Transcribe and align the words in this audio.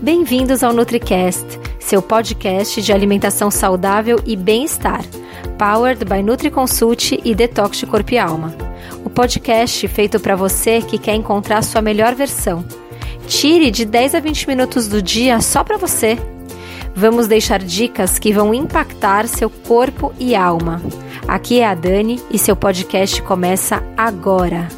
Bem-vindos 0.00 0.62
ao 0.62 0.72
NutriCast, 0.72 1.44
seu 1.80 2.00
podcast 2.00 2.80
de 2.80 2.92
alimentação 2.92 3.50
saudável 3.50 4.20
e 4.24 4.36
bem-estar, 4.36 5.04
powered 5.58 6.04
by 6.04 6.22
NutriConsult 6.22 7.20
e 7.24 7.34
Detox 7.34 7.78
de 7.78 7.86
Corpo 7.86 8.14
e 8.14 8.18
Alma. 8.18 8.54
O 9.04 9.10
podcast 9.10 9.88
feito 9.88 10.20
para 10.20 10.36
você 10.36 10.80
que 10.80 10.98
quer 10.98 11.16
encontrar 11.16 11.64
sua 11.64 11.82
melhor 11.82 12.14
versão. 12.14 12.64
Tire 13.26 13.72
de 13.72 13.84
10 13.84 14.14
a 14.14 14.20
20 14.20 14.46
minutos 14.46 14.86
do 14.86 15.02
dia 15.02 15.40
só 15.40 15.64
para 15.64 15.76
você. 15.76 16.16
Vamos 16.94 17.26
deixar 17.26 17.58
dicas 17.58 18.20
que 18.20 18.32
vão 18.32 18.54
impactar 18.54 19.26
seu 19.26 19.50
corpo 19.50 20.14
e 20.16 20.36
alma. 20.36 20.80
Aqui 21.26 21.58
é 21.58 21.66
a 21.66 21.74
Dani 21.74 22.22
e 22.30 22.38
seu 22.38 22.54
podcast 22.54 23.20
começa 23.22 23.82
agora. 23.96 24.68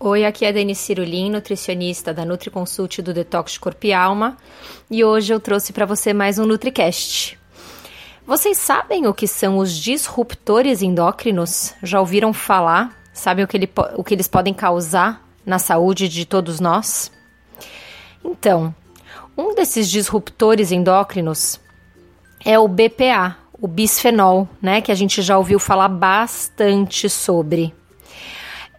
Oi, 0.00 0.24
aqui 0.24 0.44
é 0.44 0.50
a 0.50 0.52
Denise 0.52 0.80
Cirulin, 0.80 1.28
nutricionista 1.28 2.14
da 2.14 2.24
NutriConsult 2.24 3.02
do 3.02 3.12
Detox 3.12 3.58
Corpo 3.58 3.84
e 3.84 3.92
Alma, 3.92 4.36
e 4.88 5.02
hoje 5.02 5.34
eu 5.34 5.40
trouxe 5.40 5.72
para 5.72 5.84
você 5.84 6.12
mais 6.12 6.38
um 6.38 6.46
NutriCast. 6.46 7.36
Vocês 8.24 8.58
sabem 8.58 9.08
o 9.08 9.12
que 9.12 9.26
são 9.26 9.58
os 9.58 9.76
disruptores 9.76 10.82
endócrinos? 10.82 11.74
Já 11.82 11.98
ouviram 11.98 12.32
falar? 12.32 12.96
Sabem 13.12 13.44
o 13.44 13.48
que, 13.48 13.56
ele, 13.56 13.68
o 13.96 14.04
que 14.04 14.14
eles 14.14 14.28
podem 14.28 14.54
causar 14.54 15.20
na 15.44 15.58
saúde 15.58 16.08
de 16.08 16.24
todos 16.24 16.60
nós? 16.60 17.10
Então, 18.24 18.72
um 19.36 19.52
desses 19.52 19.90
disruptores 19.90 20.70
endócrinos 20.70 21.58
é 22.44 22.56
o 22.56 22.68
BPA, 22.68 23.36
o 23.60 23.66
bisfenol, 23.66 24.48
né, 24.62 24.80
que 24.80 24.92
a 24.92 24.94
gente 24.94 25.22
já 25.22 25.36
ouviu 25.36 25.58
falar 25.58 25.88
bastante 25.88 27.10
sobre. 27.10 27.74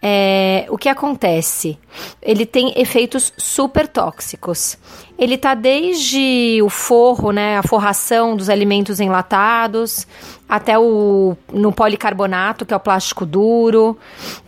É, 0.02 0.66
o 0.70 0.78
que 0.78 0.88
acontece? 0.88 1.78
Ele 2.22 2.46
tem 2.46 2.72
efeitos 2.76 3.32
super 3.36 3.86
tóxicos. 3.86 4.78
Ele 5.18 5.36
tá 5.36 5.54
desde 5.54 6.60
o 6.62 6.70
forro, 6.70 7.32
né, 7.32 7.58
a 7.58 7.62
forração 7.62 8.34
dos 8.34 8.48
alimentos 8.48 8.98
enlatados, 8.98 10.06
até 10.48 10.78
o 10.78 11.36
no 11.52 11.70
policarbonato, 11.70 12.64
que 12.64 12.72
é 12.72 12.76
o 12.76 12.80
plástico 12.80 13.26
duro, 13.26 13.98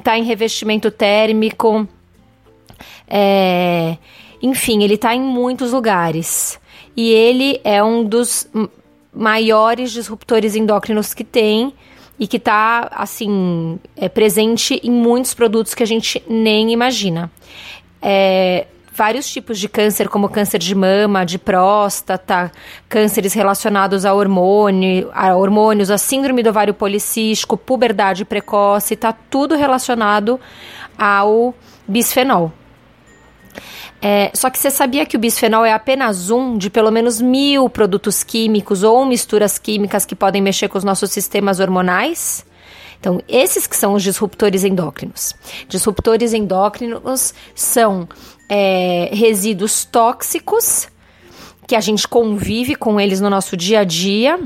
tá 0.03 0.17
em 0.17 0.25
revestimento 0.25 0.91
térmico. 0.91 1.87
É, 3.07 3.99
enfim, 4.41 4.83
ele 4.83 4.97
tá 4.97 5.15
em 5.15 5.21
muitos 5.21 5.73
lugares. 5.73 6.59
E 6.97 7.11
ele 7.11 7.61
é 7.63 7.85
um 7.85 8.03
dos 8.03 8.49
maiores 9.13 9.93
disruptores 9.93 10.57
endócrinos 10.57 11.13
que 11.13 11.25
tem 11.25 11.75
e 12.23 12.27
que 12.29 12.37
está 12.37 12.89
assim 12.93 13.81
é 13.97 14.09
presente 14.09 14.81
em 14.85 14.93
muitos 14.93 15.35
produtos 15.35 15.75
que 15.75 15.83
a 15.83 15.87
gente 15.87 16.23
nem 16.29 16.71
imagina. 16.71 17.29
É, 18.01 18.69
vários 18.95 19.29
tipos 19.29 19.59
de 19.59 19.69
câncer, 19.69 20.09
como 20.09 20.29
câncer 20.29 20.59
de 20.59 20.73
mama, 20.73 21.27
de 21.27 21.37
próstata, 21.37 22.53
cânceres 22.89 23.33
relacionados 23.33 24.05
a, 24.05 24.15
hormônio, 24.15 25.11
a 25.13 25.35
hormônios, 25.35 25.91
a 25.91 25.99
síndrome 25.99 26.45
do 26.45 26.51
ovário 26.51 26.73
policístico, 26.73 27.57
puberdade 27.57 28.25
precoce, 28.25 28.95
está 28.95 29.13
tudo 29.13 29.57
relacionado 29.57 30.39
ao 30.97 31.53
bisfenol. 31.89 32.53
É, 34.05 34.33
só 34.35 34.51
que 34.51 34.59
você 34.59 34.69
sabia 34.69 35.07
que 35.07 35.17
o 35.17 35.21
bisfenol 35.21 35.65
é 35.65 35.73
apenas 35.73 36.29
um 36.29 36.59
de 36.59 36.69
pelo 36.69 36.91
menos 36.91 37.21
mil 37.21 37.71
produtos 37.71 38.25
químicos 38.25 38.83
ou 38.83 39.07
misturas 39.07 39.59
químicas 39.59 40.05
que 40.05 40.17
podem 40.17 40.43
mexer 40.43 40.69
com 40.69 40.77
os 40.77 40.83
nossos 40.83 41.13
sistemas 41.13 41.61
hormonais? 41.61 42.45
Então, 42.99 43.21
esses 43.29 43.67
que 43.67 43.77
são 43.77 43.95
os 43.95 44.03
disruptores 44.03 44.65
endócrinos. 44.65 45.35
Disruptores 45.69 46.33
endócrinos 46.33 47.33
são 47.55 48.09
é, 48.49 49.09
resíduos 49.13 49.85
tóxicos 49.85 50.89
que 51.67 51.77
a 51.77 51.81
gente 51.81 52.07
convive 52.09 52.75
com 52.75 53.01
eles 53.01 53.21
no 53.21 53.31
nosso 53.31 53.57
dia 53.57 53.81
a 53.81 53.85
dia, 53.85 54.39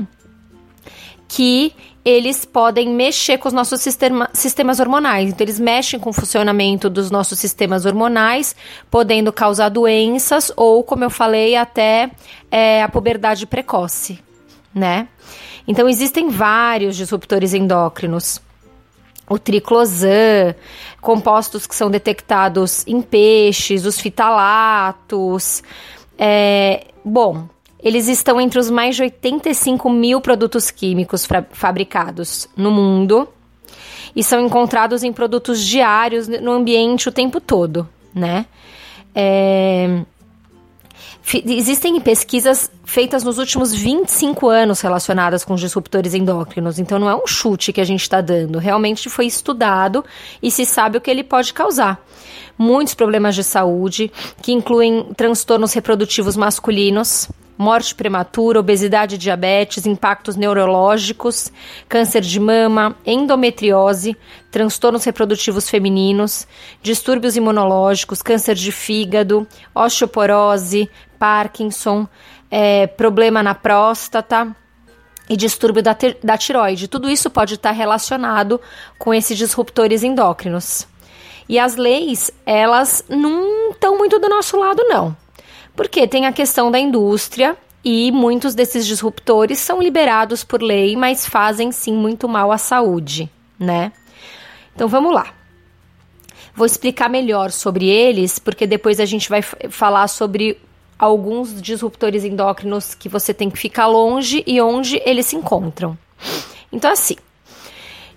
que 1.27 1.73
eles 2.07 2.45
podem 2.45 2.87
mexer 2.87 3.37
com 3.37 3.49
os 3.49 3.53
nossos 3.53 3.81
sistema, 3.81 4.29
sistemas 4.31 4.79
hormonais. 4.79 5.29
Então, 5.29 5.43
eles 5.43 5.59
mexem 5.59 5.99
com 5.99 6.09
o 6.09 6.13
funcionamento 6.13 6.89
dos 6.89 7.11
nossos 7.11 7.37
sistemas 7.37 7.85
hormonais, 7.85 8.55
podendo 8.89 9.33
causar 9.33 9.67
doenças 9.67 10.49
ou, 10.55 10.85
como 10.85 11.03
eu 11.03 11.09
falei, 11.09 11.57
até 11.57 12.09
é, 12.49 12.81
a 12.81 12.87
puberdade 12.87 13.45
precoce, 13.45 14.23
né? 14.73 15.09
Então, 15.67 15.89
existem 15.89 16.29
vários 16.29 16.95
disruptores 16.95 17.53
endócrinos. 17.53 18.39
O 19.29 19.37
triclosan, 19.37 20.55
compostos 21.01 21.67
que 21.67 21.75
são 21.75 21.91
detectados 21.91 22.87
em 22.87 23.01
peixes, 23.01 23.85
os 23.85 23.99
fitalatos. 23.99 25.61
É, 26.17 26.85
bom, 27.03 27.49
eles 27.81 28.07
estão 28.07 28.41
entre 28.41 28.59
os 28.59 28.69
mais 28.69 28.95
de 28.95 29.03
85 29.03 29.89
mil 29.89 30.19
produtos 30.19 30.71
químicos 30.71 31.27
fabricados 31.51 32.47
no 32.55 32.71
mundo 32.71 33.27
e 34.15 34.23
são 34.23 34.43
encontrados 34.43 35.03
em 35.03 35.13
produtos 35.13 35.63
diários 35.63 36.27
no 36.27 36.51
ambiente 36.51 37.07
o 37.07 37.11
tempo 37.11 37.39
todo, 37.39 37.87
né? 38.13 38.45
É... 39.13 40.01
Existem 41.45 41.99
pesquisas 41.99 42.71
feitas 42.85 43.21
nos 43.21 43.37
últimos 43.37 43.73
25 43.73 44.47
anos 44.47 44.79
relacionadas 44.79 45.43
com 45.43 45.55
disruptores 45.55 46.13
endócrinos, 46.13 46.79
então 46.79 46.97
não 46.97 47.09
é 47.09 47.15
um 47.15 47.27
chute 47.27 47.73
que 47.73 47.81
a 47.81 47.83
gente 47.83 48.01
está 48.01 48.21
dando, 48.21 48.59
realmente 48.59 49.09
foi 49.09 49.25
estudado 49.25 50.05
e 50.41 50.49
se 50.49 50.65
sabe 50.65 50.97
o 50.97 51.01
que 51.01 51.11
ele 51.11 51.25
pode 51.25 51.53
causar. 51.53 52.01
Muitos 52.57 52.93
problemas 52.93 53.35
de 53.35 53.43
saúde, 53.43 54.09
que 54.41 54.53
incluem 54.53 55.09
transtornos 55.17 55.73
reprodutivos 55.73 56.37
masculinos, 56.37 57.29
morte 57.57 57.95
prematura, 57.95 58.59
obesidade, 58.59 59.17
diabetes, 59.17 59.85
impactos 59.85 60.35
neurológicos, 60.35 61.51
câncer 61.89 62.21
de 62.21 62.39
mama, 62.39 62.95
endometriose, 63.05 64.15
transtornos 64.51 65.03
reprodutivos 65.03 65.69
femininos, 65.69 66.47
distúrbios 66.81 67.35
imunológicos, 67.35 68.21
câncer 68.21 68.55
de 68.55 68.71
fígado, 68.71 69.47
osteoporose, 69.73 70.89
Parkinson, 71.17 72.07
é, 72.51 72.87
problema 72.87 73.41
na 73.41 73.55
próstata 73.55 74.55
e 75.29 75.35
distúrbio 75.35 75.83
da, 75.83 75.95
da 76.23 76.37
tiroide. 76.37 76.87
Tudo 76.87 77.09
isso 77.09 77.29
pode 77.29 77.55
estar 77.55 77.71
relacionado 77.71 78.61
com 78.97 79.13
esses 79.13 79.37
disruptores 79.37 80.03
endócrinos. 80.03 80.87
E 81.49 81.57
as 81.57 81.75
leis, 81.75 82.31
elas 82.45 83.03
não 83.07 83.71
estão 83.71 83.97
muito 83.97 84.19
do 84.19 84.27
nosso 84.27 84.57
lado, 84.57 84.83
não. 84.83 85.15
Porque 85.77 86.07
tem 86.07 86.25
a 86.25 86.33
questão 86.33 86.71
da 86.71 86.79
indústria 86.79 87.55
e 87.85 88.11
muitos 88.11 88.55
desses 88.55 88.85
disruptores 88.85 89.59
são 89.59 89.79
liberados 89.79 90.43
por 90.43 90.61
lei, 90.61 90.95
mas 90.97 91.25
fazem 91.25 91.71
sim 91.71 91.93
muito 91.93 92.27
mal 92.27 92.51
à 92.51 92.57
saúde, 92.57 93.29
né? 93.59 93.93
Então 94.75 94.87
vamos 94.87 95.13
lá. 95.13 95.33
Vou 96.55 96.65
explicar 96.65 97.07
melhor 97.07 97.51
sobre 97.51 97.87
eles, 97.87 98.39
porque 98.39 98.65
depois 98.65 98.99
a 98.99 99.05
gente 99.05 99.29
vai 99.29 99.43
falar 99.43 100.07
sobre 100.07 100.59
alguns 100.97 101.61
disruptores 101.61 102.23
endócrinos 102.23 102.95
que 102.95 103.07
você 103.07 103.31
tem 103.31 103.47
que 103.47 103.59
ficar 103.59 103.85
longe 103.85 104.43
e 104.47 104.59
onde 104.59 104.99
eles 105.05 105.27
se 105.27 105.35
encontram. 105.35 105.95
Então, 106.71 106.91
assim, 106.91 107.15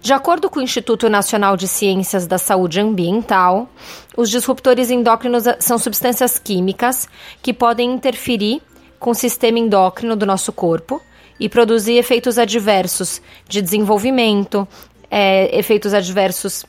de 0.00 0.14
acordo 0.14 0.48
com 0.48 0.60
o 0.60 0.62
Instituto 0.62 1.08
Nacional 1.10 1.56
de 1.56 1.68
Ciências 1.68 2.26
da 2.26 2.38
Saúde 2.38 2.80
Ambiental, 2.80 3.68
os 4.16 4.30
disruptores 4.30 4.90
endócrinos 4.90 5.44
são 5.58 5.78
substâncias 5.78 6.38
químicas 6.38 7.06
que 7.42 7.52
podem 7.52 7.92
interferir 7.92 8.62
com 8.98 9.10
o 9.10 9.14
sistema 9.14 9.58
endócrino 9.58 10.16
do 10.16 10.24
nosso 10.24 10.52
corpo 10.52 11.02
e 11.38 11.48
produzir 11.48 11.96
efeitos 11.96 12.38
adversos 12.38 13.20
de 13.46 13.60
desenvolvimento, 13.60 14.66
é, 15.10 15.58
efeitos 15.58 15.92
adversos 15.92 16.64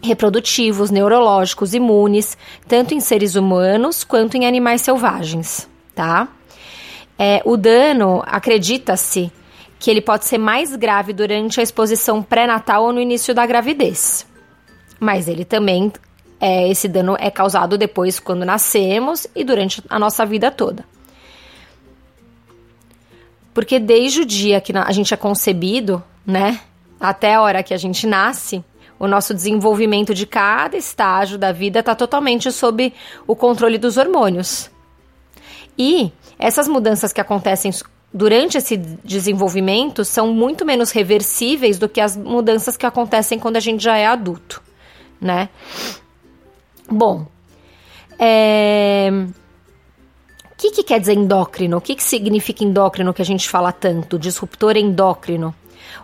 reprodutivos, 0.00 0.90
neurológicos, 0.90 1.74
imunes, 1.74 2.36
tanto 2.68 2.94
em 2.94 3.00
seres 3.00 3.34
humanos 3.34 4.04
quanto 4.04 4.36
em 4.36 4.46
animais 4.46 4.82
selvagens, 4.82 5.68
tá? 5.94 6.28
É, 7.18 7.40
o 7.44 7.56
dano, 7.56 8.22
acredita-se, 8.26 9.32
que 9.84 9.90
ele 9.90 10.00
pode 10.00 10.24
ser 10.24 10.38
mais 10.38 10.74
grave 10.74 11.12
durante 11.12 11.60
a 11.60 11.62
exposição 11.62 12.22
pré-natal 12.22 12.84
ou 12.84 12.92
no 12.94 12.98
início 12.98 13.34
da 13.34 13.44
gravidez. 13.44 14.26
Mas 14.98 15.28
ele 15.28 15.44
também 15.44 15.92
é, 16.40 16.70
esse 16.70 16.88
dano 16.88 17.18
é 17.20 17.30
causado 17.30 17.76
depois 17.76 18.18
quando 18.18 18.46
nascemos 18.46 19.26
e 19.36 19.44
durante 19.44 19.82
a 19.90 19.98
nossa 19.98 20.24
vida 20.24 20.50
toda. 20.50 20.86
Porque 23.52 23.78
desde 23.78 24.22
o 24.22 24.24
dia 24.24 24.58
que 24.58 24.72
a 24.74 24.90
gente 24.90 25.12
é 25.12 25.18
concebido, 25.18 26.02
né, 26.24 26.60
até 26.98 27.34
a 27.34 27.42
hora 27.42 27.62
que 27.62 27.74
a 27.74 27.76
gente 27.76 28.06
nasce, 28.06 28.64
o 28.98 29.06
nosso 29.06 29.34
desenvolvimento 29.34 30.14
de 30.14 30.24
cada 30.24 30.78
estágio 30.78 31.36
da 31.36 31.52
vida 31.52 31.80
está 31.80 31.94
totalmente 31.94 32.50
sob 32.50 32.90
o 33.26 33.36
controle 33.36 33.76
dos 33.76 33.98
hormônios. 33.98 34.70
E 35.76 36.10
essas 36.38 36.66
mudanças 36.68 37.12
que 37.12 37.20
acontecem 37.20 37.70
durante 38.14 38.56
esse 38.56 38.76
desenvolvimento 38.76 40.04
são 40.04 40.32
muito 40.32 40.64
menos 40.64 40.92
reversíveis 40.92 41.78
do 41.78 41.88
que 41.88 42.00
as 42.00 42.16
mudanças 42.16 42.76
que 42.76 42.86
acontecem 42.86 43.40
quando 43.40 43.56
a 43.56 43.60
gente 43.60 43.82
já 43.82 43.96
é 43.98 44.06
adulto, 44.06 44.62
né? 45.20 45.48
Bom, 46.88 47.26
É... 48.18 49.10
O 50.52 50.56
que, 50.56 50.70
que 50.70 50.84
quer 50.84 51.00
dizer 51.00 51.14
endócrino? 51.14 51.76
O 51.76 51.80
que, 51.80 51.94
que 51.94 52.02
significa 52.02 52.64
endócrino 52.64 53.12
que 53.12 53.20
a 53.20 53.24
gente 53.24 53.48
fala 53.48 53.72
tanto? 53.72 54.18
Disruptor 54.18 54.76
endócrino. 54.76 55.54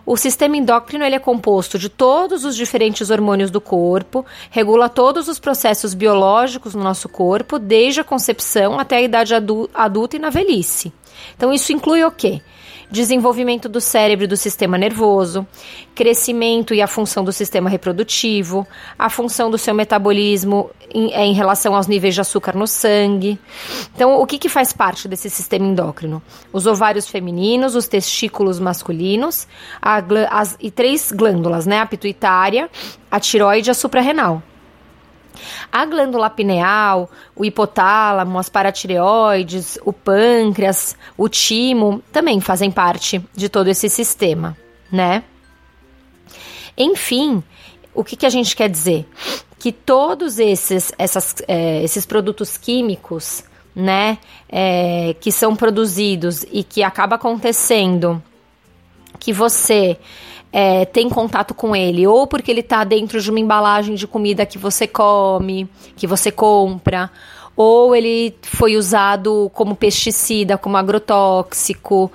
O 0.05 0.17
sistema 0.17 0.57
endócrino 0.57 1.03
ele 1.03 1.15
é 1.15 1.19
composto 1.19 1.77
de 1.77 1.89
todos 1.89 2.43
os 2.43 2.55
diferentes 2.55 3.09
hormônios 3.09 3.51
do 3.51 3.61
corpo, 3.61 4.25
regula 4.49 4.89
todos 4.89 5.27
os 5.27 5.39
processos 5.39 5.93
biológicos 5.93 6.73
no 6.73 6.83
nosso 6.83 7.07
corpo, 7.07 7.59
desde 7.59 8.01
a 8.01 8.03
concepção 8.03 8.79
até 8.79 8.97
a 8.97 9.01
idade 9.01 9.33
adulta 9.35 10.15
e 10.15 10.19
na 10.19 10.29
velhice. 10.29 10.91
Então, 11.35 11.53
isso 11.53 11.71
inclui 11.71 12.03
o 12.03 12.11
quê? 12.11 12.41
Desenvolvimento 12.91 13.69
do 13.69 13.79
cérebro 13.79 14.25
e 14.25 14.27
do 14.27 14.35
sistema 14.35 14.77
nervoso, 14.77 15.47
crescimento 15.95 16.73
e 16.73 16.81
a 16.81 16.87
função 16.87 17.23
do 17.23 17.31
sistema 17.31 17.69
reprodutivo, 17.69 18.67
a 18.99 19.09
função 19.09 19.49
do 19.49 19.57
seu 19.57 19.73
metabolismo 19.73 20.69
em, 20.93 21.13
é, 21.13 21.25
em 21.25 21.33
relação 21.33 21.73
aos 21.73 21.87
níveis 21.87 22.13
de 22.13 22.21
açúcar 22.21 22.55
no 22.55 22.67
sangue. 22.67 23.39
Então, 23.95 24.21
o 24.21 24.27
que, 24.27 24.37
que 24.37 24.49
faz 24.49 24.73
parte 24.73 25.07
desse 25.07 25.29
sistema 25.29 25.65
endócrino? 25.65 26.21
Os 26.51 26.67
ovários 26.67 27.07
femininos, 27.07 27.75
os 27.75 27.87
testículos 27.87 28.59
masculinos 28.59 29.47
a, 29.81 30.03
as, 30.29 30.57
e 30.59 30.69
três 30.69 31.11
glândulas, 31.11 31.65
né? 31.65 31.79
A 31.79 31.85
pituitária, 31.85 32.69
a 33.09 33.19
tiroide 33.19 33.69
e 33.69 33.71
a 33.71 33.73
suprarrenal. 33.73 34.43
A 35.71 35.85
glândula 35.85 36.29
pineal, 36.29 37.09
o 37.35 37.45
hipotálamo, 37.45 38.37
as 38.37 38.49
paratireoides, 38.49 39.77
o 39.85 39.93
pâncreas, 39.93 40.95
o 41.17 41.27
timo 41.29 42.01
também 42.11 42.39
fazem 42.39 42.69
parte 42.71 43.23
de 43.33 43.49
todo 43.49 43.67
esse 43.67 43.89
sistema, 43.89 44.57
né? 44.91 45.23
Enfim, 46.77 47.43
o 47.93 48.03
que, 48.03 48.15
que 48.15 48.25
a 48.25 48.29
gente 48.29 48.55
quer 48.55 48.69
dizer? 48.69 49.07
Que 49.59 49.71
todos 49.71 50.39
esses, 50.39 50.91
essas, 50.97 51.35
é, 51.47 51.83
esses 51.83 52.05
produtos 52.05 52.57
químicos, 52.57 53.43
né, 53.75 54.17
é, 54.49 55.15
que 55.19 55.31
são 55.31 55.55
produzidos 55.55 56.45
e 56.51 56.63
que 56.63 56.83
acaba 56.83 57.15
acontecendo 57.15 58.21
que 59.19 59.31
você 59.31 59.97
é, 60.51 60.85
tem 60.85 61.09
contato 61.09 61.53
com 61.53 61.75
ele, 61.75 62.05
ou 62.05 62.27
porque 62.27 62.51
ele 62.51 62.59
está 62.59 62.83
dentro 62.83 63.21
de 63.21 63.29
uma 63.29 63.39
embalagem 63.39 63.95
de 63.95 64.05
comida 64.05 64.45
que 64.45 64.57
você 64.57 64.85
come, 64.85 65.69
que 65.95 66.05
você 66.05 66.31
compra, 66.31 67.09
ou 67.55 67.95
ele 67.95 68.35
foi 68.41 68.75
usado 68.75 69.49
como 69.53 69.75
pesticida, 69.75 70.57
como 70.57 70.77
agrotóxico, 70.77 72.11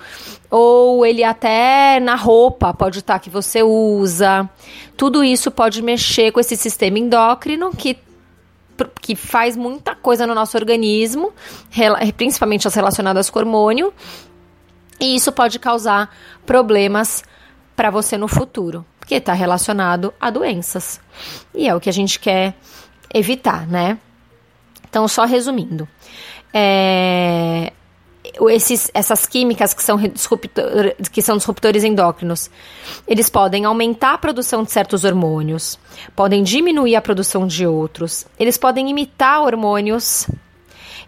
ou 0.50 1.04
ele 1.06 1.24
até 1.24 1.98
na 2.00 2.14
roupa 2.14 2.74
pode 2.74 2.98
estar 2.98 3.14
tá, 3.14 3.18
que 3.18 3.30
você 3.30 3.62
usa. 3.62 4.48
Tudo 4.96 5.24
isso 5.24 5.50
pode 5.50 5.82
mexer 5.82 6.30
com 6.30 6.40
esse 6.40 6.56
sistema 6.56 6.98
endócrino 6.98 7.70
que 7.70 7.98
que 9.00 9.16
faz 9.16 9.56
muita 9.56 9.94
coisa 9.94 10.26
no 10.26 10.34
nosso 10.34 10.54
organismo, 10.54 11.32
principalmente 12.14 12.68
as 12.68 12.74
relacionadas 12.74 13.30
com 13.30 13.38
hormônio, 13.38 13.90
e 15.00 15.14
isso 15.14 15.32
pode 15.32 15.58
causar 15.58 16.14
problemas 16.44 17.24
para 17.76 17.90
você 17.90 18.16
no 18.16 18.26
futuro, 18.26 18.84
porque 18.98 19.16
está 19.16 19.34
relacionado 19.34 20.12
a 20.18 20.30
doenças. 20.30 20.98
E 21.54 21.68
é 21.68 21.74
o 21.74 21.80
que 21.80 21.90
a 21.90 21.92
gente 21.92 22.18
quer 22.18 22.54
evitar, 23.12 23.66
né? 23.66 23.98
Então, 24.88 25.06
só 25.06 25.24
resumindo, 25.24 25.86
é, 26.54 27.70
esses, 28.50 28.90
essas 28.94 29.26
químicas 29.26 29.74
que 29.74 29.82
são, 29.82 29.98
que 31.12 31.22
são 31.22 31.36
disruptores 31.36 31.84
endócrinos, 31.84 32.50
eles 33.06 33.28
podem 33.28 33.64
aumentar 33.64 34.14
a 34.14 34.18
produção 34.18 34.62
de 34.62 34.70
certos 34.70 35.04
hormônios, 35.04 35.78
podem 36.14 36.42
diminuir 36.42 36.96
a 36.96 37.02
produção 37.02 37.46
de 37.46 37.66
outros, 37.66 38.26
eles 38.38 38.56
podem 38.56 38.88
imitar 38.90 39.42
hormônios, 39.42 40.26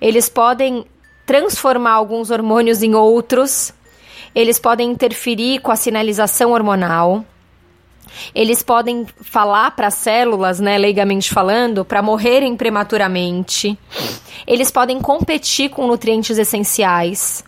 eles 0.00 0.28
podem 0.28 0.84
transformar 1.26 1.92
alguns 1.92 2.30
hormônios 2.30 2.82
em 2.82 2.94
outros, 2.94 3.72
eles 4.34 4.58
podem 4.58 4.90
interferir 4.90 5.60
com 5.60 5.70
a 5.70 5.76
sinalização 5.76 6.52
hormonal. 6.52 7.24
Eles 8.34 8.62
podem 8.62 9.06
falar 9.20 9.72
para 9.72 9.88
as 9.88 9.94
células, 9.94 10.60
né, 10.60 10.78
leigamente 10.78 11.30
falando, 11.32 11.84
para 11.84 12.02
morrerem 12.02 12.56
prematuramente. 12.56 13.78
Eles 14.46 14.70
podem 14.70 15.00
competir 15.00 15.70
com 15.70 15.86
nutrientes 15.86 16.38
essenciais. 16.38 17.44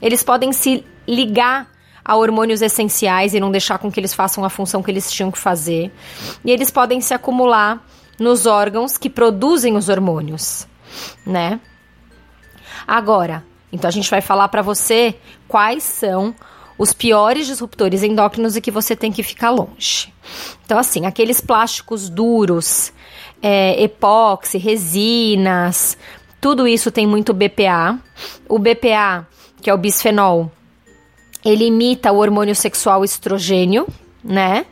Eles 0.00 0.22
podem 0.22 0.52
se 0.52 0.84
ligar 1.06 1.68
a 2.04 2.16
hormônios 2.16 2.62
essenciais 2.62 3.34
e 3.34 3.40
não 3.40 3.50
deixar 3.50 3.78
com 3.78 3.92
que 3.92 4.00
eles 4.00 4.14
façam 4.14 4.44
a 4.44 4.48
função 4.48 4.82
que 4.82 4.90
eles 4.90 5.10
tinham 5.10 5.30
que 5.30 5.38
fazer. 5.38 5.92
E 6.44 6.50
eles 6.50 6.70
podem 6.70 7.00
se 7.00 7.12
acumular 7.12 7.84
nos 8.18 8.46
órgãos 8.46 8.96
que 8.96 9.10
produzem 9.10 9.76
os 9.76 9.88
hormônios, 9.88 10.66
né? 11.26 11.60
Agora, 12.86 13.44
então 13.72 13.88
a 13.88 13.92
gente 13.92 14.10
vai 14.10 14.20
falar 14.20 14.48
para 14.48 14.62
você 14.62 15.16
quais 15.46 15.82
são 15.82 16.34
os 16.78 16.92
piores 16.92 17.46
disruptores 17.46 18.02
endócrinos 18.02 18.56
e 18.56 18.60
que 18.60 18.70
você 18.70 18.94
tem 18.94 19.10
que 19.10 19.22
ficar 19.22 19.50
longe. 19.50 20.12
Então, 20.64 20.78
assim, 20.78 21.06
aqueles 21.06 21.40
plásticos 21.40 22.08
duros, 22.08 22.92
é, 23.42 23.82
epóxi, 23.82 24.58
resinas, 24.58 25.98
tudo 26.40 26.68
isso 26.68 26.90
tem 26.90 27.06
muito 27.06 27.34
BPA. 27.34 27.98
O 28.48 28.58
BPA, 28.58 29.26
que 29.60 29.68
é 29.68 29.74
o 29.74 29.78
bisfenol, 29.78 30.52
ele 31.44 31.66
imita 31.66 32.12
o 32.12 32.18
hormônio 32.18 32.54
sexual 32.54 33.04
estrogênio, 33.04 33.86
né? 34.22 34.64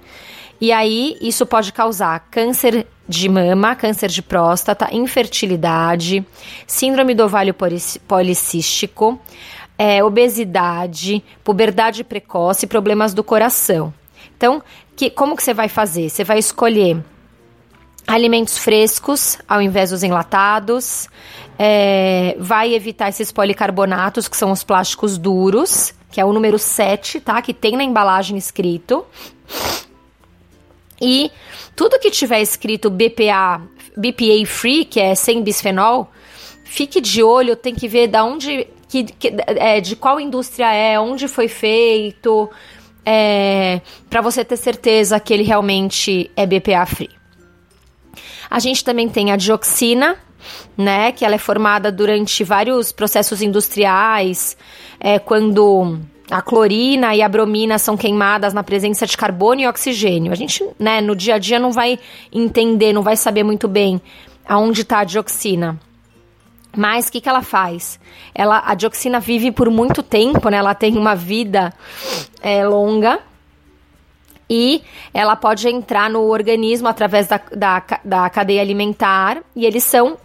E 0.60 0.72
aí, 0.72 1.16
isso 1.20 1.44
pode 1.44 1.72
causar 1.72 2.28
câncer 2.30 2.86
de 3.08 3.28
mama, 3.28 3.74
câncer 3.74 4.08
de 4.08 4.22
próstata, 4.22 4.88
infertilidade, 4.92 6.24
síndrome 6.66 7.14
do 7.14 7.24
ovário 7.24 7.54
policístico, 8.08 9.20
é, 9.78 10.02
obesidade, 10.02 11.22
puberdade 11.44 12.02
precoce, 12.02 12.66
problemas 12.66 13.12
do 13.12 13.22
coração. 13.22 13.92
Então, 14.36 14.62
que, 14.96 15.10
como 15.10 15.36
que 15.36 15.42
você 15.42 15.52
vai 15.52 15.68
fazer? 15.68 16.08
Você 16.08 16.24
vai 16.24 16.38
escolher 16.38 17.04
alimentos 18.06 18.56
frescos 18.56 19.38
ao 19.48 19.60
invés 19.60 19.90
dos 19.90 20.02
enlatados, 20.02 21.08
é, 21.58 22.36
vai 22.38 22.74
evitar 22.74 23.08
esses 23.08 23.32
policarbonatos, 23.32 24.28
que 24.28 24.36
são 24.36 24.52
os 24.52 24.62
plásticos 24.62 25.18
duros, 25.18 25.92
que 26.10 26.20
é 26.20 26.24
o 26.24 26.32
número 26.32 26.58
7, 26.58 27.20
tá? 27.20 27.42
Que 27.42 27.52
tem 27.52 27.76
na 27.76 27.84
embalagem 27.84 28.36
escrito. 28.36 29.04
E 31.00 31.30
tudo 31.74 31.98
que 31.98 32.10
tiver 32.10 32.40
escrito 32.40 32.90
BPA, 32.90 33.62
BPA 33.96 34.46
free, 34.46 34.84
que 34.84 35.00
é 35.00 35.14
sem 35.14 35.42
bisfenol, 35.42 36.10
fique 36.64 37.00
de 37.00 37.22
olho, 37.22 37.56
tem 37.56 37.74
que 37.74 37.86
ver 37.86 38.08
da 38.08 38.24
onde, 38.24 38.66
que, 38.88 39.04
que 39.04 39.34
é, 39.46 39.80
de 39.80 39.96
qual 39.96 40.18
indústria 40.18 40.72
é, 40.72 40.98
onde 40.98 41.28
foi 41.28 41.48
feito, 41.48 42.50
é, 43.04 43.80
para 44.10 44.20
você 44.20 44.44
ter 44.44 44.56
certeza 44.56 45.20
que 45.20 45.32
ele 45.32 45.42
realmente 45.42 46.30
é 46.36 46.46
BPA 46.46 46.86
free. 46.86 47.10
A 48.50 48.58
gente 48.58 48.84
também 48.84 49.08
tem 49.08 49.32
a 49.32 49.36
dioxina, 49.36 50.16
né, 50.76 51.12
que 51.12 51.24
ela 51.24 51.34
é 51.34 51.38
formada 51.38 51.90
durante 51.90 52.44
vários 52.44 52.92
processos 52.92 53.42
industriais, 53.42 54.56
é, 55.00 55.18
quando 55.18 55.98
a 56.30 56.42
clorina 56.42 57.14
e 57.14 57.22
a 57.22 57.28
bromina 57.28 57.78
são 57.78 57.96
queimadas 57.96 58.52
na 58.52 58.62
presença 58.62 59.06
de 59.06 59.16
carbono 59.16 59.60
e 59.60 59.68
oxigênio. 59.68 60.32
A 60.32 60.34
gente, 60.34 60.66
né, 60.78 61.00
no 61.00 61.14
dia 61.14 61.36
a 61.36 61.38
dia 61.38 61.58
não 61.58 61.70
vai 61.70 61.98
entender, 62.32 62.92
não 62.92 63.02
vai 63.02 63.16
saber 63.16 63.42
muito 63.42 63.68
bem 63.68 64.00
aonde 64.48 64.82
está 64.82 65.00
a 65.00 65.04
dioxina. 65.04 65.78
Mas 66.76 67.08
o 67.08 67.12
que, 67.12 67.20
que 67.20 67.28
ela 67.28 67.42
faz? 67.42 67.98
Ela, 68.34 68.62
a 68.66 68.74
dioxina 68.74 69.18
vive 69.18 69.50
por 69.50 69.70
muito 69.70 70.02
tempo, 70.02 70.48
né? 70.48 70.58
Ela 70.58 70.74
tem 70.74 70.98
uma 70.98 71.14
vida 71.14 71.72
é, 72.42 72.66
longa 72.66 73.20
e 74.50 74.82
ela 75.14 75.34
pode 75.36 75.68
entrar 75.68 76.10
no 76.10 76.22
organismo 76.22 76.86
através 76.86 77.28
da, 77.28 77.40
da, 77.54 77.82
da 78.04 78.30
cadeia 78.30 78.60
alimentar 78.60 79.42
e 79.54 79.64
eles 79.64 79.84
são 79.84 80.18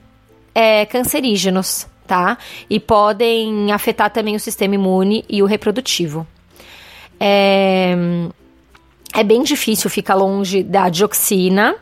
é, 0.54 0.86
cancerígenos 0.86 1.88
tá? 2.12 2.38
E 2.70 2.78
podem 2.78 3.72
afetar 3.72 4.10
também 4.10 4.36
o 4.36 4.40
sistema 4.40 4.76
imune 4.76 5.24
e 5.30 5.42
o 5.42 5.46
reprodutivo. 5.46 6.28
É, 7.18 7.96
é 9.14 9.24
bem 9.24 9.42
difícil 9.44 9.90
ficar 9.90 10.16
longe 10.16 10.62
da 10.62 10.90
dioxina, 10.90 11.74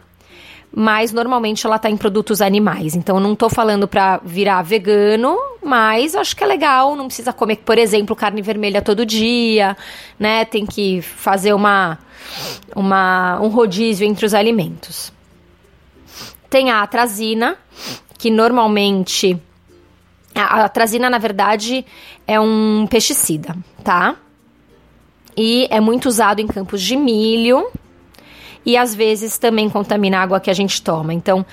mas 0.71 1.11
normalmente 1.11 1.65
ela 1.65 1.77
está 1.77 1.89
em 1.89 1.97
produtos 1.97 2.43
animais. 2.43 2.95
Então 2.95 3.19
não 3.19 3.33
estou 3.33 3.49
falando 3.49 3.87
para 3.87 4.21
virar 4.23 4.61
vegano, 4.61 5.35
mas 5.63 6.13
acho 6.13 6.35
que 6.35 6.43
é 6.43 6.47
legal, 6.47 6.95
não 6.95 7.07
precisa 7.07 7.33
comer, 7.33 7.55
por 7.65 7.79
exemplo, 7.79 8.15
carne 8.15 8.43
vermelha 8.43 8.83
todo 8.83 9.07
dia, 9.07 9.75
né? 10.19 10.45
Tem 10.45 10.63
que 10.63 11.01
fazer 11.01 11.53
uma, 11.53 11.97
uma 12.75 13.39
um 13.41 13.47
rodízio 13.47 14.05
entre 14.05 14.27
os 14.27 14.35
alimentos. 14.35 15.11
Tem 16.51 16.69
a 16.69 16.83
atrazina, 16.83 17.57
que 18.19 18.29
normalmente 18.29 19.41
a 20.39 20.65
atrazina, 20.65 21.09
na 21.09 21.17
verdade, 21.17 21.85
é 22.27 22.39
um 22.39 22.87
pesticida, 22.89 23.55
tá? 23.83 24.15
E 25.35 25.67
é 25.71 25.79
muito 25.79 26.07
usado 26.07 26.39
em 26.41 26.47
campos 26.47 26.81
de 26.81 26.95
milho 26.95 27.71
e 28.65 28.75
às 28.75 28.93
vezes 28.93 29.37
também 29.37 29.69
contamina 29.69 30.17
a 30.17 30.21
água 30.21 30.39
que 30.39 30.49
a 30.49 30.53
gente 30.53 30.81
toma. 30.81 31.13
Então, 31.13 31.45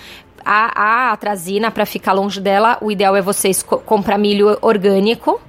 a, 0.45 1.09
a 1.09 1.13
atrazina, 1.13 1.71
para 1.71 1.87
ficar 1.87 2.13
longe 2.13 2.41
dela, 2.41 2.79
o 2.81 2.91
ideal 2.91 3.17
é 3.17 3.23
vocês 3.23 3.63
co 3.63 3.79
comprar 3.79 4.19
milho 4.19 4.57
orgânico, 4.63 5.41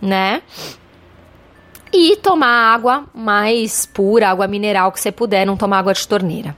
né? 0.00 0.42
E 1.92 2.16
tomar 2.16 2.74
água 2.74 3.04
mais 3.14 3.86
pura, 3.86 4.28
água 4.28 4.46
mineral 4.46 4.92
que 4.92 5.00
você 5.00 5.10
puder, 5.10 5.46
não 5.46 5.56
tomar 5.56 5.78
água 5.78 5.94
de 5.94 6.06
torneira. 6.06 6.56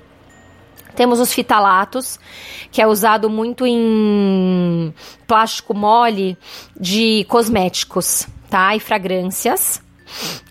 Temos 0.95 1.21
os 1.21 1.33
fitalatos, 1.33 2.19
que 2.71 2.81
é 2.81 2.87
usado 2.87 3.29
muito 3.29 3.67
em 3.67 4.93
plástico 5.27 5.75
mole 5.75 6.37
de 6.79 7.25
cosméticos, 7.29 8.27
tá? 8.49 8.75
E 8.75 8.81
fragrâncias. 8.81 9.83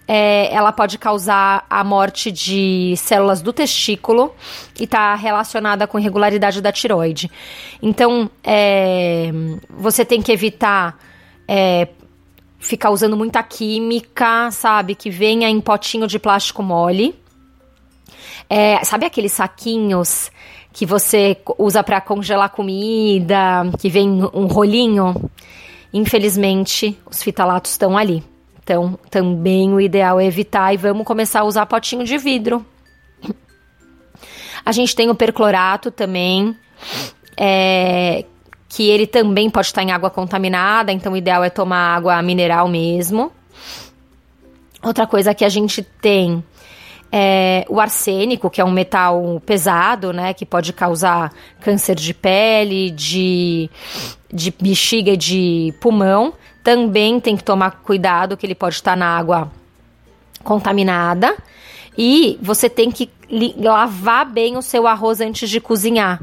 É, 0.08 0.52
ela 0.54 0.72
pode 0.72 0.98
causar 0.98 1.66
a 1.70 1.84
morte 1.84 2.32
de 2.32 2.96
células 2.98 3.42
do 3.42 3.54
testículo 3.54 4.34
e 4.80 4.86
está 4.86 5.14
relacionada 5.14 5.86
com 5.86 6.00
irregularidade 6.00 6.62
da 6.62 6.72
tiroide. 6.72 7.30
Então, 7.82 8.30
é, 8.44 9.30
você 9.70 10.04
tem 10.04 10.22
que 10.22 10.32
evitar 10.32 10.98
é, 11.48 11.90
ficar 12.60 12.92
usando 12.92 13.16
muita 13.16 13.42
química, 13.42 14.52
sabe? 14.52 14.94
Que 14.94 15.10
venha 15.10 15.50
em 15.50 15.62
potinho 15.62 16.06
de 16.06 16.20
plástico 16.20 16.62
mole. 16.62 17.16
É, 18.50 18.84
sabe 18.84 19.06
aqueles 19.06 19.34
saquinhos 19.34 20.32
que 20.74 20.86
você 20.86 21.38
usa 21.58 21.84
para 21.84 22.02
congelar 22.02 22.50
comida, 22.50 23.70
que 23.80 23.90
vem 23.90 24.10
um 24.34 24.48
rolinho? 24.48 25.30
Infelizmente, 25.94 26.98
os 27.10 27.22
fitalatos 27.22 27.72
estão 27.72 27.98
ali. 27.98 28.24
Então, 28.64 28.98
também 29.10 29.74
o 29.74 29.80
ideal 29.80 30.20
é 30.20 30.26
evitar 30.26 30.74
e 30.74 30.78
vamos 30.78 31.06
começar 31.06 31.42
a 31.42 31.44
usar 31.44 31.66
potinho 31.66 32.04
de 32.04 32.18
vidro. 32.18 32.66
A 34.66 34.72
gente 34.72 34.96
tem 34.96 35.10
o 35.10 35.16
perclorato 35.16 35.90
também, 35.90 36.56
é, 37.36 38.26
que 38.68 38.88
ele 38.88 39.08
também 39.08 39.50
pode 39.50 39.68
estar 39.68 39.82
em 39.82 39.92
água 39.92 40.10
contaminada, 40.10 40.92
então 40.92 41.14
o 41.14 41.18
ideal 41.18 41.44
é 41.44 41.50
tomar 41.50 41.96
água 41.96 42.22
mineral 42.22 42.68
mesmo. 42.68 43.32
Outra 44.84 45.08
coisa 45.08 45.34
que 45.34 45.44
a 45.44 45.50
gente 45.50 45.82
tem 45.82 46.44
é 47.12 47.66
o 47.70 47.80
arsênico, 47.80 48.50
que 48.50 48.62
é 48.62 48.66
um 48.66 48.72
metal 48.72 49.42
pesado, 49.46 50.14
né, 50.14 50.34
que 50.34 50.46
pode 50.46 50.74
causar 50.74 51.32
câncer 51.62 51.96
de 51.96 52.14
pele, 52.14 52.92
de, 52.92 53.70
de 54.32 54.54
bexiga 54.60 55.12
e 55.12 55.18
de 55.18 55.74
pulmão 55.82 56.34
também 56.64 57.20
tem 57.20 57.36
que 57.36 57.44
tomar 57.44 57.82
cuidado 57.82 58.38
que 58.38 58.46
ele 58.46 58.56
pode 58.56 58.76
estar 58.76 58.96
na 58.96 59.18
água 59.18 59.52
contaminada. 60.44 61.36
E 61.98 62.38
você 62.42 62.70
tem 62.70 62.92
que 62.92 63.10
lavar 63.58 64.26
bem 64.26 64.56
o 64.56 64.62
seu 64.62 64.88
arroz 64.88 65.20
antes 65.20 65.50
de 65.50 65.60
cozinhar, 65.60 66.22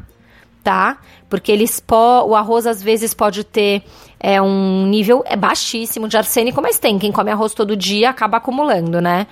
tá? 0.63 0.99
Porque 1.29 1.51
eles 1.51 1.83
o 2.25 2.35
arroz 2.35 2.65
às 2.65 2.81
vezes 2.81 3.13
pode 3.13 3.43
ter 3.43 3.83
é, 4.19 4.41
um 4.41 4.85
nível 4.87 5.23
é 5.25 5.35
baixíssimo 5.35 6.07
de 6.07 6.17
arsênico, 6.17 6.61
mas 6.61 6.79
tem. 6.79 6.97
Quem 6.97 7.11
come 7.11 7.31
arroz 7.31 7.53
todo 7.53 7.75
dia 7.75 8.09
acaba 8.09 8.37
acumulando, 8.37 8.99
né? 8.99 9.27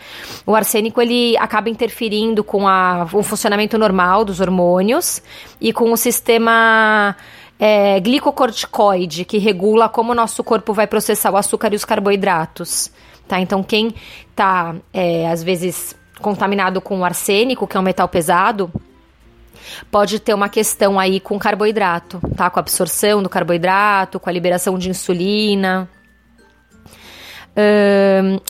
O 0.45 0.55
arsênico 0.55 1.01
ele 1.01 1.35
acaba 1.37 1.69
interferindo 1.69 2.43
com 2.43 2.67
a, 2.67 3.07
o 3.11 3.23
funcionamento 3.23 3.77
normal 3.77 4.23
dos 4.23 4.39
hormônios 4.39 5.21
e 5.59 5.73
com 5.73 5.91
o 5.91 5.97
sistema 5.97 7.15
é, 7.59 7.99
glicocorticoide, 7.99 9.25
que 9.25 9.37
regula 9.37 9.89
como 9.89 10.11
o 10.11 10.15
nosso 10.15 10.43
corpo 10.43 10.73
vai 10.73 10.85
processar 10.85 11.31
o 11.31 11.37
açúcar 11.37 11.73
e 11.73 11.75
os 11.75 11.85
carboidratos. 11.85 12.91
Tá? 13.27 13.39
Então, 13.39 13.63
quem 13.63 13.93
está, 14.29 14.75
é, 14.93 15.27
às 15.29 15.41
vezes, 15.41 15.95
contaminado 16.21 16.79
com 16.79 17.03
arsênico, 17.03 17.65
que 17.65 17.75
é 17.75 17.79
um 17.79 17.83
metal 17.83 18.07
pesado, 18.07 18.71
pode 19.91 20.19
ter 20.19 20.33
uma 20.33 20.49
questão 20.49 20.99
aí 20.99 21.19
com 21.19 21.37
carboidrato, 21.39 22.19
tá? 22.35 22.49
Com 22.49 22.59
a 22.59 22.61
absorção 22.61 23.21
do 23.21 23.29
carboidrato, 23.29 24.19
com 24.19 24.29
a 24.29 24.33
liberação 24.33 24.77
de 24.77 24.89
insulina. 24.89 25.89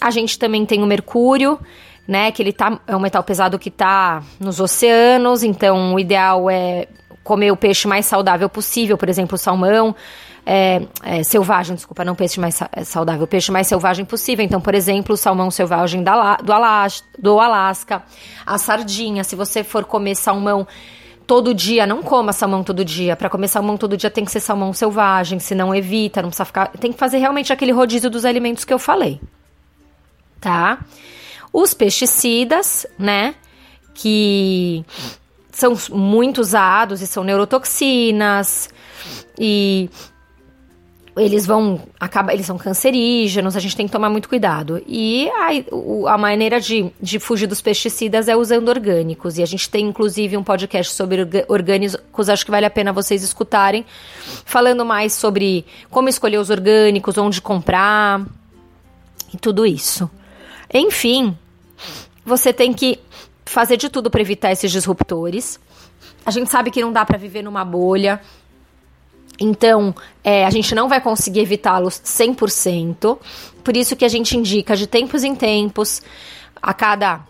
a 0.02 0.12
gente 0.12 0.38
também 0.40 0.66
tem 0.66 0.82
o 0.82 0.86
mercúrio, 0.86 1.60
né? 2.08 2.32
Que 2.32 2.42
ele 2.42 2.54
tá, 2.54 2.80
é 2.88 2.96
um 2.96 3.00
metal 3.00 3.24
pesado 3.24 3.60
que 3.60 3.70
está 3.70 4.24
nos 4.40 4.60
oceanos, 4.60 5.44
então 5.44 5.94
o 5.94 6.00
ideal 6.00 6.50
é 6.50 6.88
comer 7.26 7.52
o 7.52 7.58
peixe 7.58 7.88
mais 7.88 8.06
saudável 8.06 8.48
possível, 8.48 8.98
por 8.98 9.10
exemplo, 9.10 9.38
salmão. 9.38 9.94
É, 10.48 10.84
é, 11.04 11.24
selvagem, 11.24 11.76
desculpa, 11.76 12.06
não 12.06 12.14
peixe 12.14 12.40
mais 12.40 12.62
é, 12.72 12.84
saudável, 12.84 13.26
peixe 13.26 13.52
mais 13.52 13.66
selvagem 13.66 14.06
possível. 14.06 14.46
Então, 14.46 14.62
por 14.62 14.76
exemplo, 14.76 15.16
o 15.16 15.18
salmão 15.18 15.50
selvagem 15.50 16.04
da, 16.04 16.36
do, 16.38 16.54
Alas, 16.54 17.04
do 17.18 17.40
Alasca, 17.40 18.04
a 18.46 18.60
sardinha. 18.60 19.24
Se 19.24 19.36
você 19.36 19.64
for 19.64 19.86
comer 19.86 20.14
salmão 20.14 20.68
todo 21.26 21.52
dia, 21.52 21.88
não 21.88 22.04
coma 22.04 22.32
salmão 22.32 22.64
todo 22.64 22.86
dia. 22.86 23.16
Para 23.16 23.28
comer 23.28 23.48
salmão 23.48 23.76
todo 23.76 23.98
dia 23.98 24.12
tem 24.12 24.24
que 24.24 24.32
ser 24.32 24.40
salmão 24.40 24.72
selvagem, 24.72 25.40
senão 25.40 25.74
evita, 25.74 26.22
não 26.22 26.30
precisa 26.30 26.46
ficar. 26.46 26.68
Tem 26.80 26.94
que 26.94 27.00
fazer 27.00 27.18
realmente 27.18 27.52
aquele 27.52 27.72
rodízio 27.72 28.12
dos 28.12 28.24
alimentos 28.24 28.64
que 28.64 28.74
eu 28.74 28.78
falei. 28.78 29.20
Tá? 30.40 30.78
Os 31.52 31.74
pesticidas, 31.74 32.86
né? 33.00 33.34
Que 33.96 34.86
são 35.56 35.74
muito 35.90 36.42
usados 36.42 37.02
e 37.02 37.08
são 37.08 37.24
neurotoxinas 37.24 38.70
e 39.40 39.90
eles 41.16 41.46
vão 41.46 41.82
acaba 41.98 42.34
eles 42.34 42.46
são 42.46 42.58
cancerígenos 42.58 43.56
a 43.56 43.60
gente 43.62 43.74
tem 43.74 43.86
que 43.86 43.92
tomar 43.92 44.10
muito 44.10 44.28
cuidado. 44.28 44.84
E 44.86 45.30
a, 45.30 46.14
a 46.14 46.18
maneira 46.18 46.60
de, 46.60 46.92
de 47.02 47.20
fugir 47.20 47.48
dos 47.48 47.62
pesticidas 47.62 48.28
é 48.28 48.36
usando 48.36 48.68
orgânicos. 48.68 49.38
E 49.38 49.44
a 49.44 49.46
gente 49.46 49.70
tem 49.70 49.86
inclusive 49.86 50.36
um 50.36 50.44
podcast 50.44 50.94
sobre 50.94 51.26
orgânicos 51.48 52.28
acho 52.28 52.44
que 52.44 52.52
vale 52.52 52.66
a 52.66 52.70
pena 52.70 52.92
vocês 52.92 53.24
escutarem 53.24 53.86
falando 54.44 54.84
mais 54.84 55.14
sobre 55.14 55.66
como 55.90 56.10
escolher 56.10 56.38
os 56.38 56.50
orgânicos 56.50 57.18
onde 57.18 57.40
comprar 57.40 58.26
e 59.34 59.38
tudo 59.38 59.66
isso. 59.66 60.12
Enfim 60.74 61.38
você 62.26 62.52
tem 62.52 62.74
que 62.74 63.00
fazer 63.46 63.78
de 63.78 63.90
tudo 63.90 64.10
para 64.10 64.22
evitar 64.22 64.52
esses 64.52 64.72
disruptores. 64.72 65.60
A 66.26 66.32
gente 66.32 66.50
sabe 66.50 66.72
que 66.72 66.82
não 66.82 66.92
dá 66.92 67.06
para 67.06 67.18
viver 67.18 67.44
numa 67.44 67.64
bolha. 67.64 68.20
Então, 69.40 69.94
é, 70.24 70.46
a 70.46 70.50
gente 70.50 70.74
não 70.74 70.88
vai 70.88 71.02
conseguir 71.02 71.42
evitá-los 71.42 72.02
100%. 72.04 73.18
Por 73.64 73.76
isso 73.76 73.96
que 73.96 74.06
a 74.06 74.10
gente 74.10 74.38
indica 74.38 74.76
de 74.76 74.88
tempos 74.88 75.24
em 75.24 75.36
tempos, 75.36 76.02
a 76.62 76.74
cada 76.74 77.26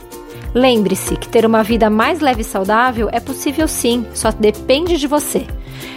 Lembre-se 0.53 1.15
que 1.15 1.29
ter 1.29 1.45
uma 1.45 1.63
vida 1.63 1.89
mais 1.89 2.19
leve 2.19 2.41
e 2.41 2.45
saudável 2.45 3.09
é 3.11 3.19
possível 3.19 3.67
sim, 3.67 4.05
só 4.13 4.31
depende 4.31 4.97
de 4.97 5.07
você. 5.07 5.45